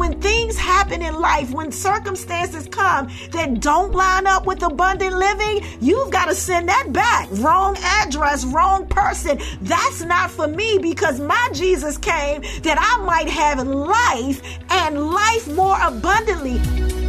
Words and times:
when 0.00 0.18
things 0.18 0.56
happen 0.56 1.02
in 1.02 1.20
life, 1.20 1.50
when 1.50 1.70
circumstances 1.70 2.66
come 2.66 3.08
that 3.32 3.60
don't 3.60 3.92
line 3.92 4.26
up 4.26 4.46
with 4.46 4.62
abundant 4.62 5.14
living, 5.14 5.62
you've 5.80 6.10
got 6.10 6.24
to 6.24 6.34
send 6.34 6.68
that 6.70 6.90
back. 6.90 7.28
Wrong 7.32 7.76
address, 7.76 8.46
wrong 8.46 8.86
person. 8.86 9.38
That's 9.60 10.02
not 10.02 10.30
for 10.30 10.48
me 10.48 10.78
because 10.78 11.20
my 11.20 11.50
Jesus 11.52 11.98
came 11.98 12.40
that 12.62 12.78
I 12.80 13.04
might 13.04 13.28
have 13.28 13.66
life 13.66 14.40
and 14.70 15.10
life 15.10 15.46
more 15.48 15.76
abundantly. 15.82 16.99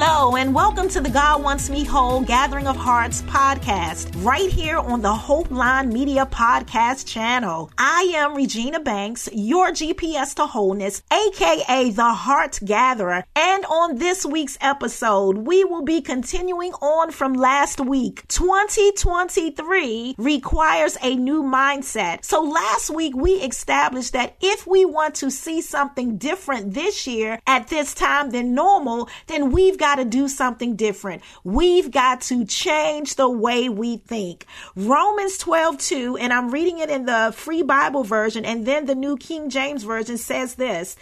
Hello, 0.00 0.36
and 0.36 0.54
welcome 0.54 0.88
to 0.90 1.00
the 1.00 1.10
God 1.10 1.42
Wants 1.42 1.68
Me 1.68 1.82
Whole 1.82 2.20
Gathering 2.20 2.68
of 2.68 2.76
Hearts 2.76 3.22
podcast, 3.22 4.12
right 4.24 4.48
here 4.48 4.78
on 4.78 5.02
the 5.02 5.12
Hope 5.12 5.50
Line 5.50 5.88
Media 5.88 6.24
Podcast 6.24 7.04
channel. 7.04 7.68
I 7.76 8.12
am 8.14 8.36
Regina 8.36 8.78
Banks, 8.78 9.28
your 9.32 9.70
GPS 9.70 10.36
to 10.36 10.46
wholeness, 10.46 11.02
aka 11.12 11.90
the 11.90 12.12
Heart 12.12 12.60
Gatherer. 12.64 13.24
And 13.34 13.64
on 13.64 13.96
this 13.96 14.24
week's 14.24 14.56
episode, 14.60 15.38
we 15.38 15.64
will 15.64 15.82
be 15.82 16.00
continuing 16.00 16.74
on 16.74 17.10
from 17.10 17.32
last 17.34 17.80
week. 17.80 18.22
2023 18.28 20.14
requires 20.16 20.96
a 21.02 21.16
new 21.16 21.42
mindset. 21.42 22.24
So 22.24 22.40
last 22.40 22.90
week, 22.90 23.16
we 23.16 23.32
established 23.32 24.12
that 24.12 24.36
if 24.40 24.64
we 24.64 24.84
want 24.84 25.16
to 25.16 25.30
see 25.32 25.60
something 25.60 26.18
different 26.18 26.74
this 26.74 27.08
year 27.08 27.40
at 27.48 27.66
this 27.66 27.94
time 27.94 28.30
than 28.30 28.54
normal, 28.54 29.08
then 29.26 29.50
we've 29.50 29.76
got 29.76 29.87
to 29.96 30.04
do 30.04 30.28
something 30.28 30.76
different. 30.76 31.22
We've 31.44 31.90
got 31.90 32.20
to 32.22 32.44
change 32.44 33.14
the 33.14 33.28
way 33.28 33.68
we 33.68 33.98
think. 33.98 34.46
Romans 34.76 35.38
12, 35.38 35.78
2, 35.78 36.16
and 36.18 36.32
I'm 36.32 36.50
reading 36.50 36.78
it 36.78 36.90
in 36.90 37.06
the 37.06 37.32
free 37.34 37.62
Bible 37.62 38.04
version, 38.04 38.44
and 38.44 38.66
then 38.66 38.86
the 38.86 38.94
New 38.94 39.16
King 39.16 39.50
James 39.50 39.82
Version 39.82 40.18
says 40.18 40.54
this 40.54 40.96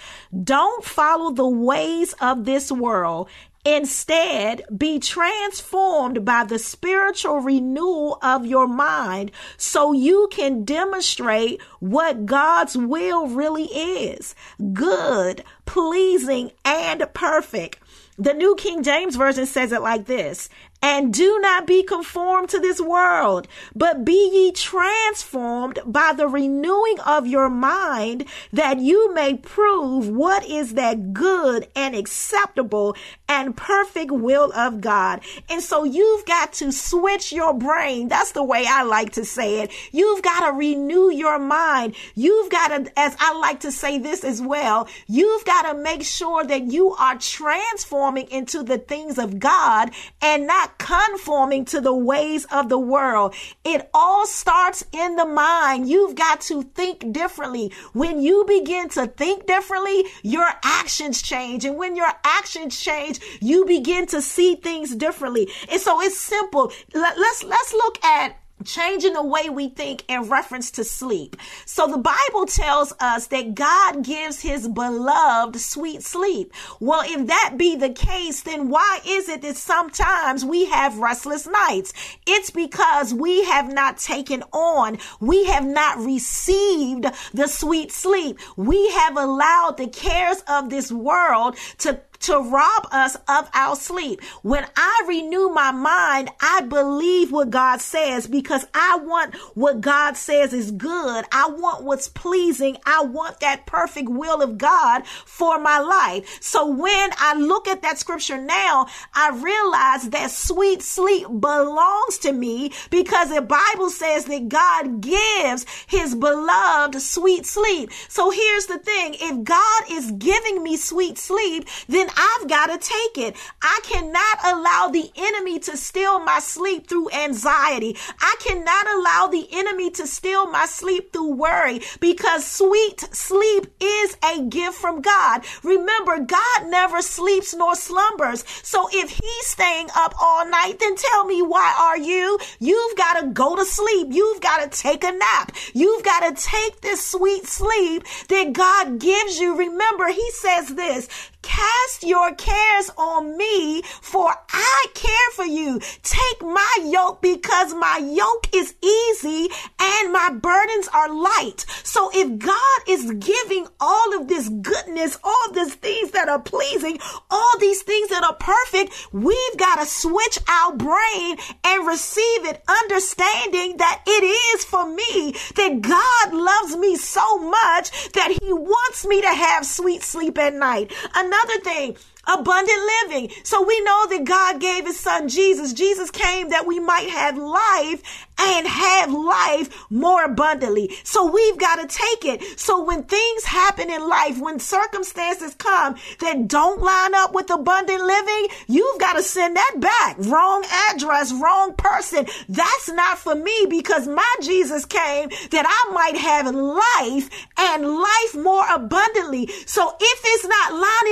Don't 0.45 0.85
follow 0.85 1.33
the 1.33 1.49
ways 1.49 2.15
of 2.21 2.45
this 2.45 2.71
world. 2.71 3.29
Instead, 3.67 4.63
be 4.79 5.01
transformed 5.01 6.25
by 6.25 6.45
the 6.45 6.57
spiritual 6.57 7.41
renewal 7.41 8.17
of 8.23 8.47
your 8.47 8.69
mind 8.69 9.33
so 9.57 9.93
you 9.93 10.29
can 10.31 10.63
demonstrate 10.63 11.61
what 11.81 12.27
God's 12.27 12.77
will 12.77 13.27
really 13.27 13.65
is 13.65 14.37
good, 14.73 15.43
pleasing, 15.65 16.53
and 16.65 17.05
perfect. 17.13 17.81
The 18.19 18.33
New 18.33 18.55
King 18.57 18.83
James 18.83 19.15
Version 19.15 19.45
says 19.45 19.73
it 19.73 19.83
like 19.83 20.07
this 20.07 20.49
and 20.83 21.13
do 21.13 21.39
not 21.41 21.67
be 21.67 21.83
conformed 21.83 22.49
to 22.51 22.59
this 22.59 22.81
world, 22.81 23.47
but 23.75 24.05
be 24.05 24.31
ye 24.33 24.53
transformed 24.53 25.81
by 25.85 26.13
the 26.15 26.29
renewing 26.29 26.99
of 27.01 27.27
your 27.27 27.51
mind 27.51 28.25
that 28.53 28.79
you 28.79 29.13
may 29.13 29.35
prove 29.35 30.09
what 30.09 30.47
is 30.49 30.75
that 30.75 31.13
good 31.13 31.69
and 31.75 31.95
acceptable 31.95 32.97
and 33.29 33.57
perfect 33.57 34.11
will 34.11 34.53
of 34.53 34.81
God. 34.81 35.21
And 35.49 35.63
so 35.63 35.85
you've 35.85 36.25
got 36.27 36.53
to 36.55 36.73
switch 36.73 37.33
your 37.33 37.55
brain. 37.55 38.09
That's 38.09 38.33
the 38.33 38.45
way 38.45 38.65
I 38.69 38.83
like 38.85 39.13
to 39.13 39.25
say 39.25 39.61
it. 39.61 39.73
You've 39.93 40.23
got 40.23 40.47
to 40.47 40.57
renew 40.57 41.11
your 41.11 41.39
mind. 41.39 41.95
You've 42.15 42.51
got 42.51 42.69
to, 42.69 42.99
as 42.99 43.17
I 43.19 43.39
like 43.39 43.61
to 43.61 43.73
say 43.73 43.99
this 43.99 44.25
as 44.25 44.41
well, 44.41 44.89
you've 45.07 45.45
got 45.45 45.71
to 45.71 45.79
make 45.79 46.03
sure 46.03 46.45
that 46.45 46.73
you 46.73 46.93
are 46.95 47.19
transforming 47.19 48.31
into 48.31 48.63
the 48.63 48.79
things 48.79 49.19
of 49.19 49.39
God 49.39 49.91
and 50.21 50.47
not 50.47 50.79
conforming 50.79 51.65
to 51.67 51.81
the 51.81 51.95
ways 51.95 52.45
of 52.47 52.69
the 52.69 52.79
world. 52.79 53.35
It 53.65 53.89
all 53.93 54.27
starts 54.27 54.85
in 54.93 55.17
the 55.17 55.27
mind. 55.27 55.89
You've 55.89 56.15
got 56.15 56.41
to 56.43 56.63
think 56.63 57.13
differently. 57.13 57.73
When 57.93 58.21
you 58.21 58.45
begin 58.47 58.89
to 58.91 59.07
think 59.07 59.47
differently, 59.47 60.05
your 60.23 60.49
actions 60.63 61.23
change. 61.23 61.65
And 61.65 61.77
when 61.77 61.97
your 61.97 62.13
actions 62.25 62.81
change, 62.81 63.16
you 63.41 63.65
begin 63.65 64.07
to 64.07 64.23
see 64.23 64.57
things 64.57 64.95
differently. 64.95 65.49
And 65.71 65.81
so 65.81 66.01
it's 66.01 66.19
simple. 66.19 66.73
Let's, 66.95 67.45
let's 67.45 67.73
look 67.73 68.03
at 68.05 68.37
changing 68.65 69.13
the 69.13 69.25
way 69.25 69.49
we 69.49 69.69
think 69.69 70.05
in 70.09 70.23
reference 70.23 70.71
to 70.73 70.85
sleep. 70.85 71.37
So 71.65 71.87
the 71.87 71.99
Bible 71.99 72.47
tells 72.47 72.93
us 73.01 73.27
that 73.29 73.55
God 73.55 74.05
gives 74.05 74.41
his 74.41 74.69
beloved 74.69 75.57
sweet 75.61 76.03
sleep. 76.03 76.53
Well, 76.81 77.03
if 77.05 77.27
that 77.27 77.55
be 77.57 77.77
the 77.77 77.91
case, 77.91 78.43
then 78.43 78.69
why 78.69 79.01
is 79.07 79.29
it 79.29 79.43
that 79.43 79.57
sometimes 79.57 80.45
we 80.45 80.67
have 80.67 80.99
restless 80.99 81.47
nights? 81.47 81.93
It's 82.27 82.51
because 82.51 83.15
we 83.15 83.45
have 83.45 83.73
not 83.73 83.99
taken 83.99 84.43
on, 84.53 84.99
we 85.21 85.45
have 85.47 85.65
not 85.65 85.99
received 85.99 87.07
the 87.35 87.47
sweet 87.47 87.93
sleep. 87.93 88.39
We 88.57 88.91
have 88.91 89.17
allowed 89.17 89.77
the 89.77 89.89
cares 89.89 90.43
of 90.49 90.71
this 90.71 90.91
world 90.91 91.57
to 91.79 92.01
to 92.21 92.39
rob 92.39 92.89
us 92.93 93.17
of 93.29 93.49
our 93.55 93.77
sleep. 93.77 94.23
When 94.43 94.67
I 94.77 95.05
renew 95.07 95.49
my 95.49 95.73
mind, 95.73 96.31
I 96.41 96.63
believe 96.63 97.33
what 97.33 97.51
God 97.51 97.81
says 97.81 98.27
because 98.27 98.67
I 98.75 98.99
want 99.03 99.35
what 99.55 99.81
God 99.81 100.17
says 100.17 100.53
is 100.53 100.71
good. 100.71 101.25
I 101.33 101.49
want 101.51 101.85
what's 101.85 102.09
pleasing. 102.09 102.77
I 102.87 103.05
want 103.05 103.41
that 103.41 103.67
perfect 103.67 104.09
will 104.09 104.43
of 104.43 104.59
God 104.59 105.07
for 105.07 105.59
my 105.59 105.79
life. 105.79 106.39
So 106.41 106.67
when 106.67 107.11
I 107.19 107.35
look 107.35 107.69
at 107.69 107.83
that 107.83 107.99
scripture 107.99 108.39
now, 108.39 108.87
I 109.15 109.31
realize 109.31 110.11
that 110.11 110.31
sweet 110.31 110.83
sleep 110.83 111.27
belongs 111.41 112.19
to 112.19 112.33
me 112.33 112.73
because 112.91 113.31
the 113.31 113.43
Bible 113.43 113.91
says 113.91 114.27
that 114.27 114.49
God 114.49 115.01
gives 115.01 115.67
his 115.87 116.15
beloved 116.15 117.01
sweet 117.01 117.47
sleep. 117.47 117.91
So 118.09 118.31
here's 118.31 118.67
the 118.67 118.79
thing. 118.79 119.17
If 119.19 119.45
God 119.45 119.85
is 119.91 120.11
giving 120.13 120.63
me 120.63 120.77
sweet 120.77 121.19
sleep, 121.19 121.67
then 121.89 122.06
then 122.07 122.15
I've 122.17 122.49
got 122.49 122.67
to 122.67 122.79
take 122.79 123.27
it. 123.27 123.37
I 123.63 123.81
cannot 123.83 124.39
allow 124.45 124.89
the 124.89 125.11
enemy 125.17 125.59
to 125.61 125.77
steal 125.77 126.19
my 126.21 126.39
sleep 126.39 126.89
through 126.89 127.11
anxiety. 127.11 127.97
I 128.21 128.37
cannot 128.41 128.87
allow 128.97 129.27
the 129.27 129.49
enemy 129.53 129.91
to 129.93 130.07
steal 130.07 130.51
my 130.51 130.67
sleep 130.67 131.13
through 131.13 131.35
worry 131.35 131.81
because 132.01 132.47
sweet 132.47 133.01
sleep 133.15 133.67
is 133.81 134.17
a 134.23 134.43
gift 134.43 134.77
from 134.77 135.01
God. 135.01 135.45
Remember, 135.63 136.19
God 136.21 136.67
never 136.67 137.03
sleeps 137.03 137.55
nor 137.55 137.75
slumbers. 137.75 138.45
So 138.63 138.89
if 138.93 139.11
he's 139.11 139.47
staying 139.47 139.89
up 139.97 140.15
all 140.21 140.49
night, 140.49 140.79
then 140.79 140.97
tell 140.97 141.25
me 141.25 141.43
why 141.43 141.75
are 141.79 141.99
you? 141.99 142.39
You've 142.61 142.97
got 142.97 143.21
to 143.21 143.29
go 143.29 143.57
to 143.57 143.65
sleep. 143.65 144.09
You've 144.11 144.41
got 144.41 144.71
to 144.71 144.83
take 144.83 145.05
a 145.05 145.13
nap. 145.13 145.53
You've 145.75 146.05
got 146.05 146.37
to 146.37 146.43
take 146.43 146.81
this 146.81 147.05
sweet 147.05 147.47
sleep 147.47 148.05
that 148.29 148.53
God 148.53 148.99
gives 148.99 149.39
you. 149.39 149.57
Remember, 149.57 150.09
he 150.09 150.31
says 150.33 150.75
this, 150.75 151.09
Cast 151.47 152.03
your 152.03 152.35
cares 152.35 152.91
on 152.99 153.37
me, 153.39 153.81
for 154.03 154.29
I 154.53 154.87
care 154.95 155.31
for 155.35 155.45
you. 155.45 155.79
Take 156.03 156.43
my 156.43 156.75
yoke 156.83 157.23
because 157.23 157.73
my 157.73 157.99
yoke 157.99 158.49
is 158.53 158.75
easy 158.83 159.49
and 159.79 159.96
burdens 160.33 160.89
are 160.93 161.13
light. 161.13 161.65
So 161.85 162.11
if 162.13 162.39
God 162.39 162.81
is 162.89 163.11
giving 163.13 163.67
all 163.81 164.21
of 164.21 164.29
this 164.29 164.49
goodness, 164.49 165.19
all 165.23 165.53
these 165.53 165.75
things 165.75 166.11
that 166.13 166.29
are 166.29 166.41
pleasing, 166.41 166.99
all 167.31 167.59
these 167.59 167.83
things 167.83 168.09
that 168.11 168.25
are 168.25 168.35
perfect, 168.35 169.09
we've 169.13 169.57
got 169.57 169.77
to 169.81 169.87
switch 169.87 170.39
our 170.49 170.75
brain 170.75 171.37
and 171.65 171.87
receive 171.87 172.47
it, 172.47 172.63
understanding 172.69 173.77
that 173.79 174.03
it 174.07 174.25
is 174.55 174.65
for 174.65 174.87
me, 174.87 175.35
that 175.57 175.81
God 175.81 176.35
loves 176.35 176.77
me 176.77 176.97
so 176.97 177.39
much 177.39 178.13
that 178.13 178.37
he 178.41 178.53
wants 178.53 179.07
me 179.07 179.21
to 179.21 179.29
have 179.29 179.67
sweet 179.67 180.03
sleep 180.03 180.39
at 180.39 180.55
night. 180.55 180.93
Another 181.15 181.61
thing 181.61 181.97
abundant 182.27 182.81
living. 183.03 183.31
So 183.43 183.63
we 183.63 183.81
know 183.83 184.07
that 184.11 184.25
God 184.25 184.61
gave 184.61 184.87
his 184.87 184.99
son 184.99 185.29
Jesus. 185.29 185.73
Jesus 185.73 186.11
came 186.11 186.51
that 186.51 186.67
we 186.67 186.79
might 186.81 187.09
have 187.11 187.37
life 187.37 188.27
and 188.39 188.67
have 188.67 189.13
life 189.13 189.91
more 189.91 190.25
abundantly. 190.25 190.95
So 191.05 191.31
we've 191.31 191.57
got 191.57 191.77
to 191.77 191.87
take 191.87 192.25
it. 192.25 192.59
So 192.59 192.83
when 192.83 193.05
things 193.05 193.45
happen 193.45 193.91
in 193.91 194.07
life, 194.07 194.39
when 194.39 194.59
circumstances 194.59 195.55
come 195.55 195.97
that 196.21 196.49
don't 196.49 196.81
line 196.81 197.15
up 197.15 197.33
with 197.33 197.51
abundant 197.51 198.03
living, 198.03 198.49
you've 198.67 199.01
got 199.01 199.15
to 199.15 199.23
send 199.23 199.57
that 199.57 199.77
back. 199.79 200.17
Wrong 200.19 200.65
address, 200.91 201.33
wrong 201.33 201.75
person. 201.75 202.27
That's 202.49 202.91
not 202.91 203.19
for 203.19 203.35
me 203.35 203.67
because 203.71 204.07
my 204.07 204.35
Jesus 204.43 204.85
came 204.85 205.31
that 205.51 205.67
I 205.67 205.93
might 205.93 206.17
have 206.17 206.55
life 206.55 207.31
and 207.59 207.89
life 207.89 208.35
more 208.35 208.65
abundantly. 208.75 209.49
So 209.67 209.97
if 209.99 210.21
it's 210.25 210.45
not 210.47 210.75
up 210.75 211.06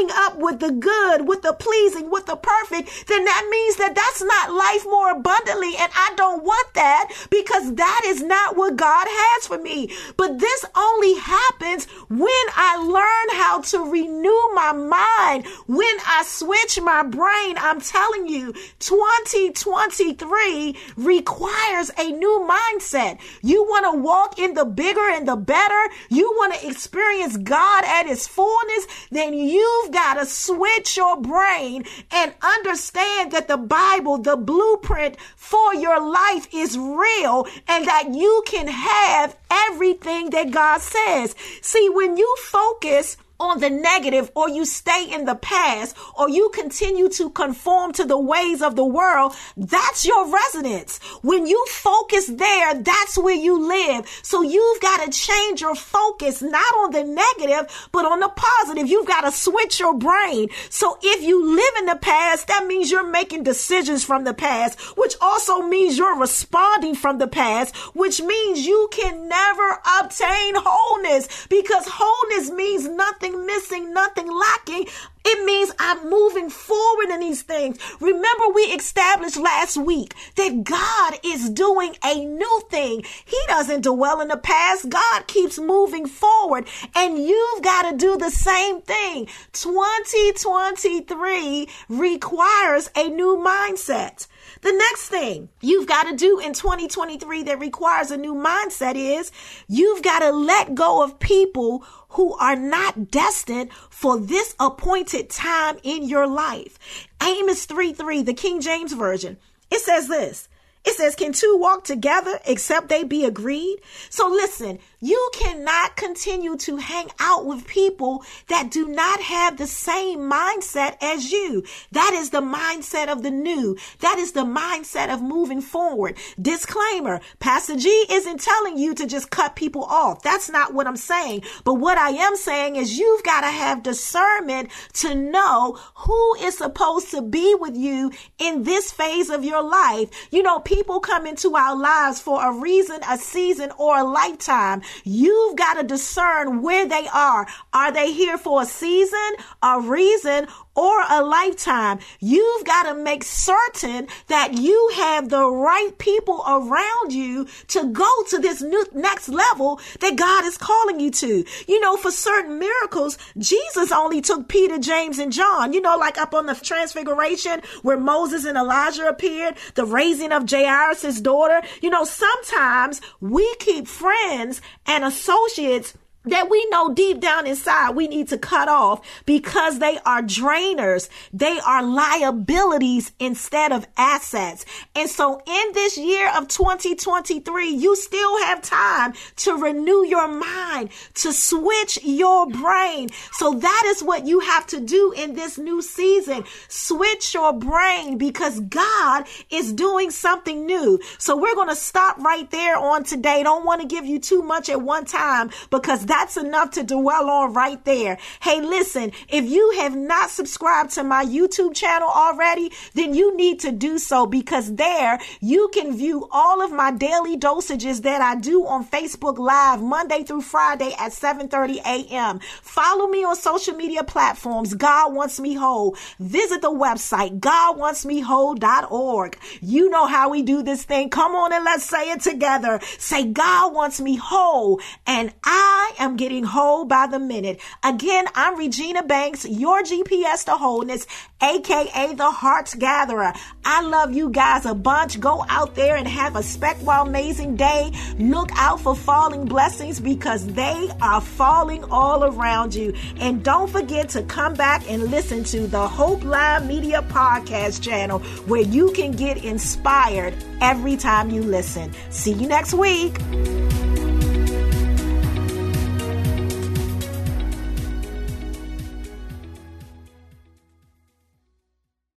with 0.44 0.61
the 0.61 0.70
good, 0.70 1.26
with 1.26 1.41
the 1.43 1.55
pleasing, 1.55 2.11
with 2.11 2.26
the 2.26 2.37
perfect, 2.37 3.08
then 3.08 3.25
that 3.25 3.49
means 3.50 3.76
that 3.76 3.94
that's 3.94 4.23
not 4.23 4.52
life 4.52 4.85
more 4.85 5.11
abundantly. 5.11 5.75
And 5.79 5.91
I 5.94 6.12
don't 6.17 6.44
want 6.44 6.75
that 6.75 7.11
because 7.31 7.75
that 7.75 8.02
is 8.05 8.23
not 8.23 8.56
what 8.56 8.76
God 8.76 9.06
has 9.08 9.46
for 9.46 9.58
me. 9.58 9.91
But 10.17 10.38
this 10.38 10.64
only 10.76 11.14
happens 11.14 11.87
when 12.08 12.46
I 12.55 12.76
learn 12.76 13.29
how 13.41 13.62
to 13.62 13.91
renew 13.91 14.55
my 14.55 14.73
mind, 14.73 15.46
when 15.67 15.96
I 16.06 16.23
switch 16.26 16.79
my 16.81 17.02
brain, 17.02 17.56
I'm 17.58 17.81
telling 17.81 18.29
you, 18.29 18.52
2023 18.81 20.76
requires 20.96 21.91
a 21.99 22.11
new 22.11 22.46
mindset. 22.49 23.19
You 23.43 23.64
want 23.64 23.87
to 23.91 23.99
walk 23.99 24.38
in 24.38 24.52
the 24.55 24.67
bigger 24.67 25.08
and 25.08 25.26
the 25.26 25.37
better. 25.37 25.88
You 26.11 26.31
want 26.37 26.55
to 26.55 26.69
experience 26.69 27.37
God 27.38 27.85
at 27.85 28.06
his 28.06 28.26
fullness. 28.26 28.87
Then 29.11 29.32
you've 29.35 29.91
got 29.93 30.14
to 30.14 30.26
switch 30.35 30.97
your 30.97 31.21
brain 31.21 31.85
and 32.11 32.35
understand 32.43 33.33
that 33.33 33.49
the 33.49 33.57
Bible, 33.57 34.19
the 34.19 34.37
blueprint 34.37 35.17
for 35.37 35.75
your 35.75 36.01
life 36.01 36.49
is 36.53 36.77
real 36.77 37.47
and 37.69 37.87
that 37.87 38.13
you 38.13 38.43
can 38.47 38.67
have 38.69 39.37
everything 39.51 40.31
that 40.31 40.51
God 40.51 40.81
says. 40.81 41.35
See, 41.63 41.89
when 41.89 42.17
you 42.17 42.37
focus 42.41 43.17
on 43.41 43.61
the 43.61 43.71
negative 43.71 44.31
or 44.35 44.49
you 44.49 44.65
stay 44.65 45.09
in 45.13 45.25
the 45.25 45.35
past 45.35 45.97
or 46.17 46.29
you 46.29 46.51
continue 46.55 47.09
to 47.09 47.31
conform 47.31 47.93
to 47.93 48.05
the 48.05 48.19
ways 48.19 48.63
of 48.63 48.77
the 48.77 48.85
world, 48.85 49.35
that's 49.57 50.07
your 50.07 50.33
residence. 50.33 50.99
When 51.23 51.47
you 51.47 51.65
focus 51.69 52.27
there, 52.27 52.75
that's 52.75 53.19
where 53.19 53.35
you 53.35 53.69
live. 53.69 54.09
So 54.23 54.43
you've 54.43 54.81
got 54.81 55.05
to 55.05 55.11
change 55.11 55.61
your 55.61 55.75
focus, 55.75 56.43
not 56.43 56.75
on 56.77 56.93
the 56.93 57.05
negative, 57.05 57.89
but 57.93 58.07
on 58.07 58.21
the 58.21 58.29
positive. 58.29 58.89
You've 58.89 59.07
got 59.07 59.23
to 59.23 59.33
switch 59.33 59.81
your 59.81 59.95
brain. 59.95 60.49
So 60.71 60.99
if 61.03 61.23
you 61.23 61.57
live 61.57 61.75
in 61.81 61.87
the 61.87 61.97
past, 61.97 62.47
that 62.49 62.67
means 62.67 62.91
you're 62.91 63.09
making 63.09 63.43
decisions 63.43 64.05
from 64.05 64.25
the 64.25 64.35
past, 64.35 64.79
which 64.97 65.15
also 65.21 65.63
means 65.63 65.99
you're 65.99 66.19
responding 66.19 66.95
from 66.95 67.19
the 67.19 67.29
past, 67.29 67.75
which 67.95 68.21
means 68.23 68.67
you 68.67 68.89
can 68.93 69.29
never 69.29 69.81
obtain 70.01 70.55
wholeness 70.57 71.47
because 71.49 71.85
wholeness 71.89 72.51
means 72.51 72.89
nothing 72.89 73.24
nothing 73.25 73.47
missing, 73.47 73.94
nothing 73.94 74.31
lacking. 74.31 74.87
It 75.26 75.47
means 75.47 75.73
I'm 75.79 76.11
moving 76.11 76.50
forward 76.50 77.09
in 77.11 77.21
these 77.21 77.41
things. 77.43 77.79
Remember, 78.00 78.49
we 78.55 78.61
established 78.62 79.38
last 79.38 79.79
week 79.79 80.15
that 80.37 80.65
God 80.65 81.19
is 81.25 81.49
doing 81.49 81.97
a 82.05 82.23
new 82.25 82.62
thing. 82.71 83.05
He 83.25 83.38
doesn't 83.49 83.85
dwell 83.85 84.21
in 84.21 84.29
the 84.29 84.37
past. 84.37 84.91
God 84.91 85.26
keeps 85.26 85.59
moving 85.59 86.05
forward, 86.06 86.67
and 86.94 87.17
you've 87.19 87.62
got 87.62 87.91
to 87.91 87.97
do 87.97 88.19
the 88.19 88.31
same 88.31 88.82
thing. 88.82 89.29
2023 89.53 91.69
requires 91.88 92.91
a 92.94 93.09
new 93.09 93.37
mindset. 93.37 94.27
The 94.61 94.73
next 94.73 95.09
thing 95.09 95.49
you've 95.61 95.87
got 95.87 96.05
to 96.05 96.17
do 96.17 96.38
in 96.38 96.53
2023 96.53 97.44
that 97.44 97.59
requires 97.59 98.11
a 98.11 98.17
new 98.17 98.35
mindset 98.35 98.94
is 98.94 99.32
you've 99.69 100.03
got 100.03 100.20
to 100.20 100.32
let 100.32 100.75
go 100.75 101.03
of 101.03 101.19
people 101.19 101.85
who 102.15 102.35
are 102.37 102.56
not 102.56 103.11
destined 103.11 103.73
for 103.91 104.19
this 104.19 104.55
appointed 104.61 105.14
time 105.23 105.79
in 105.83 106.09
your 106.09 106.27
life. 106.27 106.79
Amos 107.23 107.65
3 107.67 107.93
3, 107.93 108.23
the 108.23 108.35
King 108.35 108.61
James 108.61 108.93
Version, 108.93 109.37
it 109.71 109.81
says 109.81 110.09
this. 110.09 110.49
It 110.85 110.95
says, 110.97 111.15
Can 111.15 111.33
two 111.33 111.57
walk 111.59 111.85
together 111.85 112.39
except 112.47 112.89
they 112.89 113.05
be 113.05 113.25
agreed? 113.25 113.81
So 114.11 114.29
listen, 114.29 114.79
you 115.01 115.31
cannot 115.33 115.97
continue 115.97 116.57
to 116.59 116.77
hang 116.77 117.11
out 117.19 117.47
with 117.47 117.67
people 117.67 118.23
that 118.49 118.71
do 118.71 118.89
not 118.89 119.21
have 119.21 119.57
the 119.57 119.67
same 119.67 120.21
mindset 120.21 120.97
as 121.03 121.33
you. 121.33 121.65
That 121.93 122.13
is 122.15 122.31
the 122.31 122.43
mindset 122.43 123.09
of 123.09 123.23
the 123.23 123.31
new. 123.31 123.77
That 124.01 124.19
is 124.19 124.33
the 124.33 124.45
mindset 124.45 125.13
of 125.13 125.23
moving 125.23 125.63
forward. 125.63 126.19
Disclaimer 126.41 127.21
Pastor 127.39 127.77
G 127.77 127.89
isn't 128.11 128.41
telling 128.41 128.79
you 128.79 128.95
to 128.95 129.07
just 129.07 129.31
cut 129.31 129.57
people 129.57 129.85
off. 129.85 130.23
That's 130.23 130.51
not 130.51 130.75
what 130.75 130.87
I'm 130.87 130.97
saying. 130.97 131.45
But 131.65 131.75
what 131.75 131.97
I 131.97 132.11
am 132.11 132.37
saying 132.37 132.77
is 132.77 132.99
you've 132.99 133.25
got 133.25 133.41
to 133.41 133.49
have 133.49 133.83
discernment 133.83 134.71
to 134.95 135.15
know 135.15 135.79
who 135.95 136.35
is 136.37 136.59
supposed 136.59 137.11
to 137.13 137.23
be 137.23 137.55
with 137.59 137.77
you 137.77 138.13
in 138.39 138.65
this 138.65 138.93
phase 138.93 139.31
of 139.31 139.45
your 139.45 139.63
life. 139.63 140.29
You 140.31 140.43
know, 140.43 140.61
people 140.61 140.74
come 140.82 141.26
into 141.26 141.55
our 141.55 141.76
lives 141.76 142.21
for 142.21 142.44
a 142.44 142.53
reason, 142.53 143.00
a 143.09 143.17
season, 143.17 143.71
or 143.79 143.99
a 143.99 144.05
lifetime. 144.05 144.82
You've 145.05 145.56
got 145.56 145.75
to 145.75 145.82
discern 145.82 146.62
where 146.62 146.87
they 146.87 147.06
are. 147.12 147.47
Are 147.73 147.93
they 147.93 148.12
here 148.12 148.38
for 148.38 148.62
a 148.62 148.67
season, 148.67 149.19
a 149.62 149.81
reason, 149.81 150.49
or 150.75 151.03
a 151.09 151.23
lifetime. 151.23 151.99
You've 152.21 152.65
got 152.65 152.85
to 152.85 152.94
make 152.94 153.25
certain 153.25 154.09
that 154.29 154.55
you 154.55 154.91
have 154.94 155.29
the 155.29 155.47
right 155.47 155.97
people 155.99 156.43
around 156.47 157.12
you 157.12 157.47
to 157.69 157.87
go 157.88 158.11
to 158.31 158.38
this 158.38 158.62
new 158.62 158.85
next 158.93 159.29
level 159.29 159.81
that 160.00 160.17
God 160.17 160.44
is 160.44 160.59
calling 160.59 161.00
you 161.00 161.11
to. 161.12 161.44
You 161.69 161.81
know, 161.81 161.97
for 161.97 162.11
certain 162.11 162.59
miracles, 162.59 163.19
Jesus 163.38 163.93
only 163.93 164.21
took 164.21 164.49
Peter, 164.49 164.79
James, 164.79 165.19
and 165.19 165.32
John. 165.32 165.73
You 165.73 165.81
know, 165.81 165.97
like 165.97 166.19
up 166.19 166.35
on 166.35 166.47
the 166.47 166.55
transfiguration 166.55 167.62
where 167.82 167.99
Moses 167.99 168.44
and 168.44 168.56
Elijah 168.56 169.09
appeared, 169.09 169.56
the 169.75 169.85
raising 169.85 170.32
of 170.32 170.49
Jairus' 170.49 171.20
daughter. 171.20 171.62
You 171.81 171.91
know, 171.91 172.05
sometimes 172.05 173.00
we 173.20 173.55
keep 173.56 173.87
friends 173.87 174.61
and 174.87 175.05
associates 175.05 175.94
that 176.26 176.50
we 176.50 176.67
know 176.71 176.93
deep 176.93 177.21
down 177.21 177.47
inside 177.47 177.91
we 177.91 178.09
need 178.09 178.29
to 178.29 178.38
cut 178.38 178.69
off 178.69 179.00
because 179.26 179.79
they 179.79 179.99
are 180.05 180.23
drainers. 180.23 181.09
They 181.32 181.59
are 181.67 181.82
liabilities 181.82 183.12
instead 183.19 183.73
of 183.73 183.87
assets. 183.97 184.65
And 184.94 185.09
so 185.09 185.43
in 185.47 185.73
this 185.73 185.97
year 185.97 186.31
of 186.37 186.49
2023, 186.49 187.71
you 187.71 187.97
still 187.97 188.38
have 188.44 188.62
time 188.62 189.15
to 189.37 189.56
renew 189.56 190.05
your 190.05 190.29
mind, 190.29 190.91
to 191.15 191.32
switch 191.32 191.99
your 192.03 192.47
brain. 192.47 193.09
So 193.32 193.55
that 193.55 193.82
is 193.87 194.03
what 194.03 194.27
you 194.27 194.41
have 194.41 194.67
to 194.69 194.81
do 194.81 195.12
in 195.17 195.35
this 195.35 195.59
new 195.59 195.82
season. 195.82 196.44
Switch 196.69 197.35
your 197.35 197.53
brain 197.53 198.19
because 198.19 198.61
God 198.61 199.27
is 199.50 199.73
doing 199.73 200.11
something 200.11 200.67
new. 200.67 201.00
So 201.19 201.37
we're 201.37 201.55
going 201.55 201.69
to 201.69 201.77
stop 201.77 202.19
right 202.19 202.50
there 202.50 202.77
on 202.77 203.05
today. 203.05 203.43
Don't 203.43 203.65
want 203.65 203.81
to 203.81 203.87
give 203.87 204.05
you 204.05 204.19
too 204.19 204.43
much 204.43 204.69
at 204.69 204.81
one 204.81 205.05
time 205.05 205.50
because 205.70 206.06
that's 206.15 206.37
enough 206.37 206.71
to 206.71 206.85
dwell 206.85 207.29
on 207.29 207.53
right 207.55 207.85
there. 207.85 208.19
Hey, 208.41 208.61
listen, 208.61 209.11
if 209.29 209.45
you 209.47 209.73
have 209.79 209.97
not 209.97 210.31
subscribed 210.31 210.91
to 210.93 211.03
my 211.03 211.25
YouTube 211.25 211.75
channel 211.75 212.09
already, 212.09 212.71
then 212.95 213.15
you 213.15 213.37
need 213.37 213.59
to 213.61 213.73
do 213.73 213.99
so 213.99 214.25
because 214.25 214.77
there 214.77 215.19
you 215.41 215.69
can 215.75 215.97
view 215.97 216.29
all 216.31 216.63
of 216.63 216.71
my 216.71 216.93
daily 216.93 217.37
dosages 217.37 218.03
that 218.03 218.21
I 218.21 218.37
do 218.37 218.65
on 218.65 218.87
Facebook 218.87 219.39
Live 219.39 219.83
Monday 219.83 220.23
through 220.23 220.43
Friday 220.43 220.93
at 221.01 221.11
7:30 221.11 221.79
a.m. 221.85 222.39
Follow 222.63 223.09
me 223.09 223.25
on 223.25 223.35
social 223.35 223.75
media 223.75 224.05
platforms. 224.05 224.73
God 224.75 225.15
wants 225.15 225.41
me 225.41 225.55
whole. 225.55 225.97
Visit 226.21 226.63
the 226.63 226.71
website 226.71 227.41
godwantsmewhole.org. 227.41 229.39
You 229.61 229.91
know 229.91 230.07
how 230.07 230.29
we 230.29 230.43
do 230.43 230.63
this 230.63 230.85
thing. 230.85 231.11
Come 231.11 231.35
on 231.35 231.53
and 231.53 231.65
let's 231.65 231.85
say 231.85 232.13
it 232.13 232.21
together. 232.21 232.79
Say 232.99 233.25
God 233.25 233.75
wants 233.75 234.01
me 234.01 234.15
whole 234.15 234.81
and 235.09 235.33
I 235.45 235.93
am 236.04 236.04
getting 236.12 236.45
whole 236.45 236.85
by 236.85 237.06
the 237.06 237.19
minute. 237.19 237.61
Again, 237.83 238.27
I'm 238.35 238.56
Regina 238.56 239.03
Banks, 239.03 239.49
your 239.49 239.82
GPS 239.82 240.44
to 240.44 240.53
wholeness, 240.53 241.06
aka 241.43 242.15
the 242.15 242.31
Hearts 242.31 242.75
Gatherer. 242.75 243.32
I 243.65 243.81
love 243.82 244.13
you 244.13 244.29
guys 244.31 244.67
a 244.67 244.75
bunch. 244.75 245.19
Go 245.19 245.44
out 245.49 245.75
there 245.75 245.96
and 245.96 246.06
have 246.06 246.37
a 246.37 246.43
spectacular, 246.43 246.99
amazing 246.99 247.56
day. 247.56 247.91
Look 248.19 248.51
out 248.56 248.81
for 248.81 248.94
falling 248.94 249.46
blessings 249.46 250.01
because 250.01 250.46
they 250.46 250.91
are 251.01 251.20
falling 251.20 251.84
all 251.84 252.25
around 252.25 252.75
you. 252.75 252.94
And 253.17 253.43
don't 253.43 253.70
forget 253.70 254.11
to 254.11 254.23
come 254.23 254.55
back 254.55 254.89
and 254.91 255.05
listen 255.05 255.44
to 255.44 255.67
the 255.67 255.89
Hope 255.89 256.25
Live 256.25 256.67
Media 256.67 257.03
Podcast 257.08 257.82
channel 257.82 258.19
where 258.46 258.63
you 258.63 258.93
can 258.93 259.13
get 259.13 259.44
inspired 259.44 260.34
every 260.61 260.96
time 260.96 261.31
you 261.31 261.43
listen. 261.43 261.93
See 262.11 262.32
you 262.32 262.46
next 262.46 262.75
week. 262.75 263.19